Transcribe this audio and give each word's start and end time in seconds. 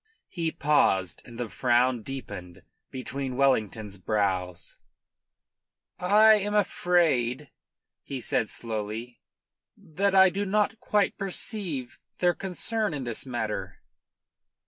He 0.29 0.51
paused, 0.51 1.21
and 1.27 1.39
the 1.39 1.47
frown 1.47 2.01
deepened 2.01 2.63
between 2.89 3.37
Wellington's 3.37 3.99
brows. 3.99 4.79
"I 5.99 6.37
am 6.39 6.55
afraid," 6.55 7.51
he 8.01 8.19
said 8.19 8.49
slowly, 8.49 9.19
"that 9.77 10.15
I 10.15 10.31
do 10.31 10.43
not 10.43 10.79
quite 10.79 11.19
perceive 11.19 11.99
their 12.17 12.33
concern 12.33 12.95
in 12.95 13.03
this 13.03 13.27
matter." 13.27 13.79